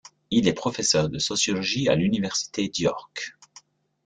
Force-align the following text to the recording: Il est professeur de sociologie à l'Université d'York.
Il 0.31 0.47
est 0.47 0.53
professeur 0.53 1.09
de 1.09 1.19
sociologie 1.19 1.87
à 1.87 1.93
l'Université 1.93 2.67
d'York. 2.67 3.35